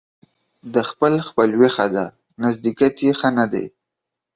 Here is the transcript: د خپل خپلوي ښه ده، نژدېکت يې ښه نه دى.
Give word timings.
د 0.73 0.75
خپل 0.89 1.13
خپلوي 1.27 1.69
ښه 1.75 1.85
ده، 1.95 2.05
نژدېکت 2.43 2.95
يې 3.05 3.11
ښه 3.19 3.29
نه 3.37 3.45
دى. 3.51 3.65